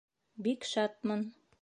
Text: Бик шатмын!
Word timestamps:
Бик 0.47 0.59
шатмын! 0.71 1.21